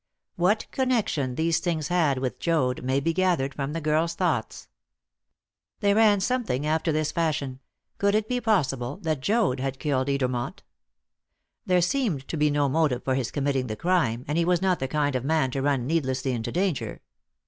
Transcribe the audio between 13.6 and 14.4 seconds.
the crime, and